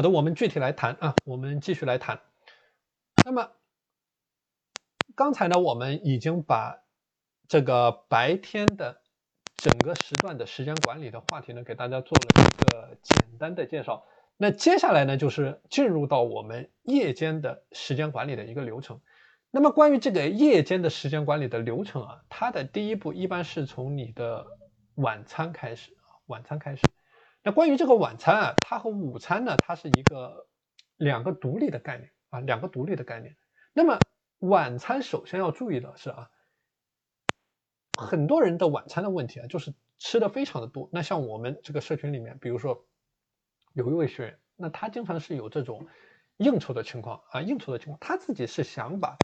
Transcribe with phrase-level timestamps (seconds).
[0.00, 2.22] 好的，我们具体来谈啊，我们继续来谈。
[3.22, 3.50] 那么
[5.14, 6.82] 刚才呢，我们已经把
[7.48, 9.02] 这个白天的
[9.58, 14.06] 整个时段的时间管理的话题呢，给大家做了一个简单的介绍。
[14.38, 19.02] 那接下来呢，就是进入到我们夜间的时间管理的一个流程。
[19.50, 24.46] 那么关于这个夜间的时间管理的流程啊，它的第一步一般是从你的
[24.94, 26.80] 晚餐开始啊，晚餐开始。
[27.42, 30.46] 那关于这个晚餐啊，它和午餐呢，它是一个
[30.96, 33.34] 两个独立的概念啊，两个独立的概念。
[33.72, 33.98] 那么
[34.40, 36.30] 晚餐首先要注意的是啊，
[37.96, 40.90] 很多人的晚餐的问题啊，就是吃的非常的多。
[40.92, 42.86] 那像我们这个社群里面，比如说
[43.72, 45.86] 有一位学员，那他经常是有这种
[46.36, 49.16] 应酬的情况啊，应酬的情况，他自己是想把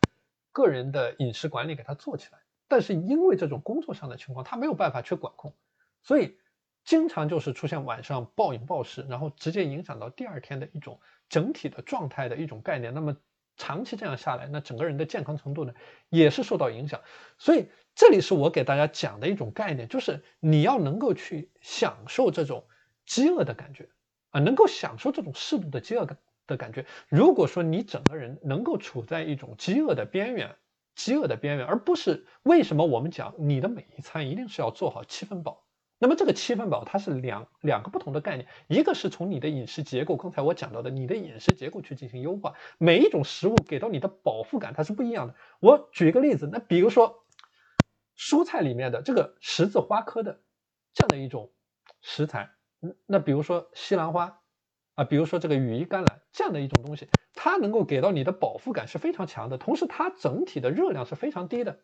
[0.52, 5.54] 个人的饮食管理给他做起来，但是因为这种工作上的情况，他没有办法去管控，
[6.00, 6.38] 所以。
[6.86, 12.94] 经常就是出现晚上暴饮暴食，然后直接影响到第二天的一种整体的状态的一种概念。
[12.94, 13.14] 那么
[13.56, 15.74] 长期这样下来，那整个人的健康程度呢
[16.08, 17.00] 也是受到影响。
[17.38, 22.64] 所以这里是我给大家讲的一种概念，就是你要能够去享受这种
[23.04, 23.88] 饥饿的感觉
[24.30, 26.86] 啊，能够享受这种适度的饥饿感的感觉。
[27.08, 30.54] 如果说你整个人能够处在一种饥饿的边缘，
[30.94, 35.65] 饥饿的边缘，而不是为什么我们讲你的每一餐一定是要做好七分饱。
[35.98, 45.34] 那么这个七分饱它是两两个不同的概念，一个是从你的饮食结构，刚才我讲到的你的饮食结构去进行优化，每一种食物给到你的饱腹感它是不一样的。
[45.60, 47.24] 我举一个例子，那比如说
[48.16, 50.42] 蔬菜里面的这个十字花科的
[50.92, 51.50] 这样的一种
[52.02, 52.50] 食材，
[53.06, 54.40] 那比如说西兰花
[54.96, 61.78] 啊，比如说这个羽衣甘蓝这样的一种东西，它能够给到你的饱腹感是非常强的，同时它整体的热量是非常低的。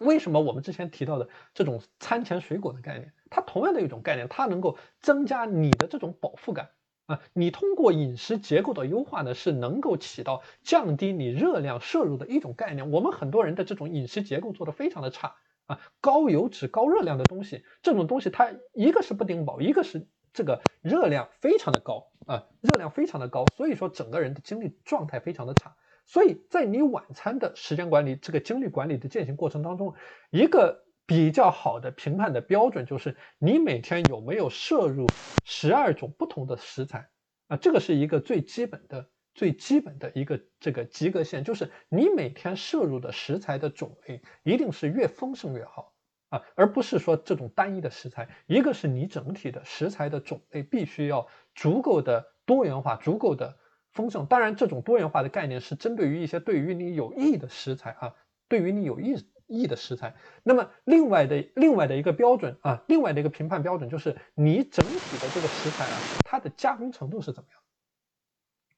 [0.00, 6.70] 为什么我们之前提到的这种餐前水果的概念，它同样的一种概念，它能够增加你的这种饱腹感
[7.04, 7.20] 啊？
[7.34, 12.90] 你通过饮食结构的优化呢，是能够起到降低你热量摄入的一种概念。
[12.90, 15.36] 我们很多人的这种饮食结构做的非常的差
[15.66, 25.76] 啊，高油脂、高热量的东西，这种东西它一个是不顶饱，一个是这个热量非常的高啊，热量非常的高，所以说整个人的精力状态非常的差。
[26.10, 29.94] 所以在你晚餐的时间管理、这个精力管理的践行过程当中，
[30.30, 35.06] 一个比较好的评判的标准就是你每天有没有摄入
[35.44, 37.08] 十二种不同的食材
[37.46, 45.94] 啊，这个是一个最基本的、最基本的一个这个及格线，就是你每天摄入的食材的种类一定是越丰盛越好
[46.30, 48.28] 啊，而不是说这种单一的食材。
[48.48, 53.59] 一个是你整体的食材的种类必须要足够的多元化、足够的。
[53.92, 58.14] 丰盛，当然这种多元化的概念是针对于一些对于你有益的食材啊，
[58.46, 60.14] 对于你有益益的食材。
[60.44, 67.60] 那么另外的另外的一个标准啊，另外的一个评判标准就是你整体的这个食材啊，它的加工程度是怎么样？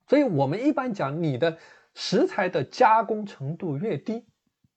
[0.08, 1.58] 所以我们一般讲，你的
[1.94, 4.24] 食材的加工程度越低，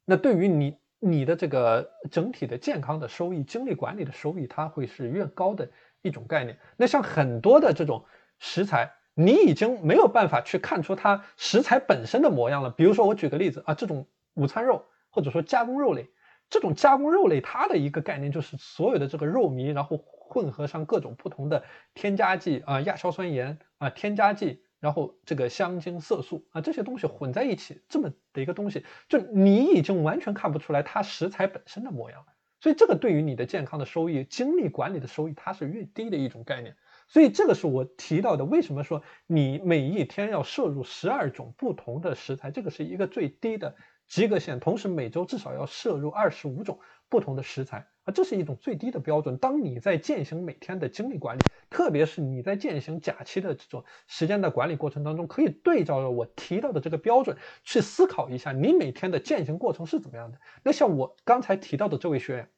[0.03, 6.59] 那对于你你的这个整体的健康的收益、精力管理的收益，它会是越高的一种概念。
[6.75, 8.03] 那像很多的这种
[8.38, 8.91] 食材。
[9.16, 12.70] 你已经没有办法去看出它食材本身的模样了。
[12.70, 16.09] 比如说，我举个例子啊，这种午餐肉或者说加工肉类，
[16.50, 32.34] 这种加工肉类它的一个概念就是所有的这个肉糜，然后混合上各种不同的添加剂啊、亚硝酸盐啊、添加剂，然后这个香精、色素啊这些东西混在一起，这么的一个东西，就你已经完全看不出来它食材本身的模样了。
[32.59, 36.75] 所以这个对于你的健康的收益、精力管理的收益，它是越低的一种概念。
[37.08, 43.76] 所以这个是我提到的，为什么说你每一天要摄入十二种不同的食材，这个是一个最低的
[44.08, 44.60] 及格线。
[44.60, 49.38] 同时每周至少要摄入二十五种不同的食材啊，这是一种最低的标准。
[49.38, 60.40] 当你在践行每天的精力管理，特别是你在践行假期的这种时间的管理过程当中，可以对照着我提到的这个标准去思考一下，你每天的践行过程是怎么样的。
[60.64, 62.50] 那像我刚才提到的这位学员。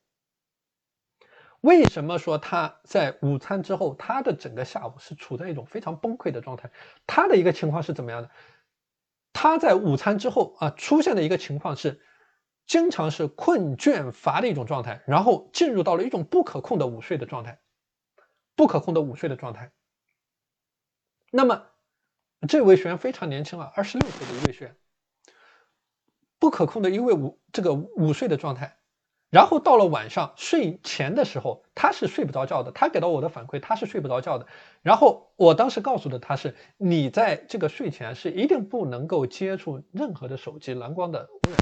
[1.62, 6.72] 为什么说他在午餐之后，他的整个下午是处在一种非常崩溃的状态？
[7.08, 8.30] 他的一个情况是怎么样的？
[9.34, 12.02] 他在午餐之后啊，出现的一个情况是，
[12.66, 17.60] 经常是困倦乏的一种状态，然后进入到了一种不可控的午睡的状态，
[18.56, 19.72] 不可控的午睡的状态。
[21.32, 21.66] 那么，
[22.48, 24.76] 这位学员非常年轻啊，二十六岁的一位学员，
[26.40, 28.77] 不可控的因为午这个午睡的状态。
[29.30, 32.72] 然后到了晚上睡前的时候，他是睡不着觉的。
[32.72, 34.48] 他给到我的反馈，他是睡不着觉的。
[34.82, 41.58] 然后我当时告诉的他是，你在这个睡前是一定不能够接触任何的手机蓝光的污染。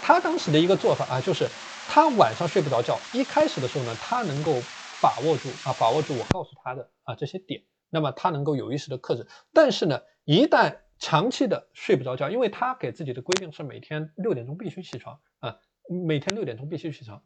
[0.00, 1.46] 他当时的一个做法啊，就是
[1.88, 2.98] 他晚上睡不着觉。
[3.12, 4.52] 一开始的时候呢，他能够
[5.00, 7.62] 把握住啊，把握住我告诉他的啊这些点。
[7.90, 9.28] 那么他能够有意识的克制。
[9.52, 15.58] 但是呢，一旦长期的睡不着觉，因为他给自己的规定是每天六点钟必须起床啊，
[15.88, 17.20] 每天六点钟必须起床。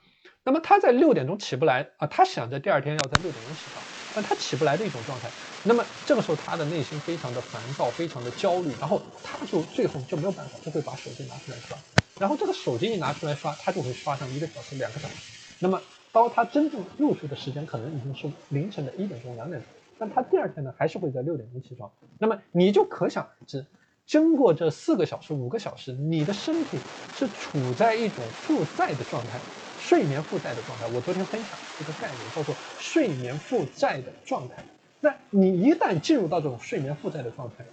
[0.44, 3.82] 那么他在六点钟起不来啊，他想着第二天要在六点钟起床，
[4.14, 5.28] 但他起不来的一种状态。
[5.64, 11.76] 那么这个时候他的内心非常的烦躁，非常的焦虑，然后他就最后就没有办法，就会把手机拿出来刷。
[12.20, 15.14] 然后这个手机一拿出来刷，他就会刷上一个小时、两个小时。
[15.58, 15.82] 那么
[16.12, 19.68] 当他真正入睡的时间可能已经是凌晨的一点钟、两点钟，
[19.98, 21.90] 但他第二天呢还是会在六点钟起床。
[22.18, 23.66] 那么你就可想而知，
[24.06, 26.78] 经过这四个小时、五个小时，你的身体
[27.18, 28.16] 是处在一种
[28.46, 29.40] 负债的状态，
[29.82, 30.86] 睡眠负债的状态。
[30.94, 34.54] 我昨天分享这个概念叫做睡眠负债的状态。
[35.00, 37.64] 那你一旦进入到这种睡眠负债的状态，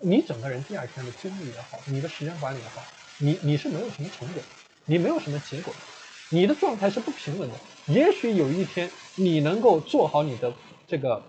[0.00, 2.82] 你整个人第二天的精力也好，你的时间管理也好。
[3.20, 4.42] 你你是没有什么成果，
[4.84, 5.72] 你没有什么结果，
[6.28, 7.54] 你的状态是不平稳的。
[7.86, 10.52] 也许有一天你能够做好你的
[10.86, 11.22] 这个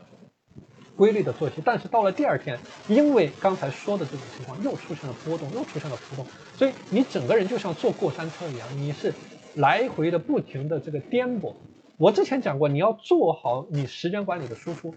[1.00, 2.60] 规律的作息，但是到了第二天，
[2.90, 6.26] 因为刚才说的这种情况又出现了波动，又出现了浮动，
[6.58, 9.14] 所以你整个人就像坐过山车一样，你是
[9.56, 11.56] 来回的不停的这个颠簸。
[11.96, 14.94] 我之前讲过，你要做好你时间管理的输出，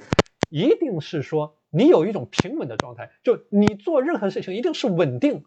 [0.49, 5.44] 一定是说你有一种平稳的状态，就你做任何事情一定是稳定。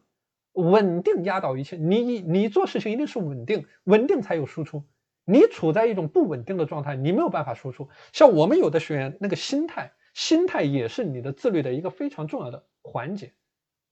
[0.53, 4.85] 稳定压倒一切，你你做事情一定是稳定，稳定才有输出。
[5.25, 7.89] 你处在一种不稳定的状态，你没有办法输出。
[8.13, 13.33] 像我们有的学员，那个心态，心态也是你的自律的一个非常重要的环节。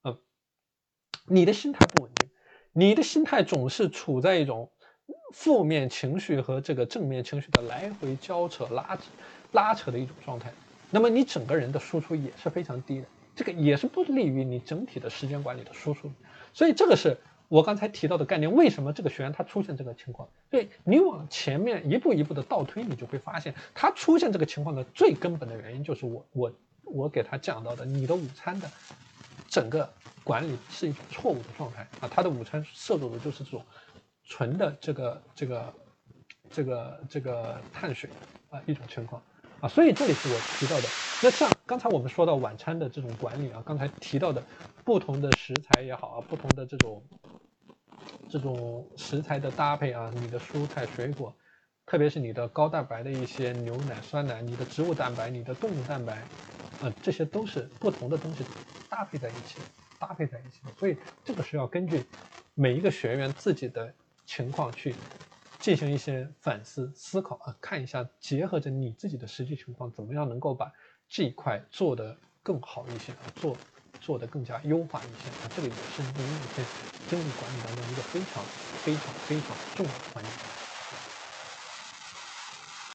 [0.03, 0.17] 嗯，
[1.27, 2.29] 你的心态不稳定，
[2.71, 4.71] 你的心态总是处在一种
[5.33, 9.03] 负面情绪和这个正面情绪的来回交扯、拉扯、
[9.51, 10.53] 拉扯的一种状态，
[10.89, 13.05] 那么你整个人的输出也是非常低的，
[13.35, 16.09] 这个也是不利于你整体的时间管理的输出。
[16.53, 17.17] 所以这个是
[17.53, 20.27] 我刚才提到的概念，为什么这个学员他出现这个情况？
[20.49, 26.51] 所以你往前面一步一步的倒推，你就会发现他出现这个情况的最根本的原因就是我我
[26.83, 28.67] 我给他讲到的，你的午餐的
[29.47, 29.87] 整个
[30.23, 33.63] 管理是一种错误的状态啊，他的午餐摄入的就是这种
[34.23, 35.73] 纯的这个这个
[36.49, 38.09] 这个这个碳水
[38.49, 39.21] 啊一种情况。
[39.59, 40.87] 啊，所以这里是我提到的。
[41.21, 44.43] 那像刚才我们说到晚餐的这种管理啊，刚才提到的
[44.83, 47.01] 不同的食材也好啊，不同的这种
[48.33, 51.31] 这种食材的搭配啊，你的蔬菜水果，
[51.85, 56.15] 特别是你的高蛋白的一些牛奶、酸奶，你的植物蛋白、你的动物蛋白，
[56.81, 58.43] 啊，这些都是不同的东西
[58.89, 59.59] 搭配在一起，
[59.99, 60.61] 搭配在一起。
[60.79, 62.03] 所以这个是要根据
[62.55, 63.93] 每一个学员自己的
[64.25, 64.95] 情况去。
[65.59, 70.69] 进行一些反思思考啊，看一下结合着你自己的实际情况，怎么样能够把
[71.07, 73.55] 这一块做得更好一些啊，做
[74.03, 76.69] 做得更加优化一些啊，这个也是您每天
[77.05, 78.51] 精力管理当中一个非常
[78.81, 80.62] 非常非常重要的环节。